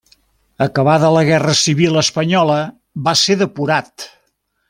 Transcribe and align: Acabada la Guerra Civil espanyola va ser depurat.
Acabada 0.65 1.11
la 1.15 1.21
Guerra 1.27 1.53
Civil 1.59 2.01
espanyola 2.01 2.57
va 3.09 3.15
ser 3.25 3.39
depurat. 3.43 4.09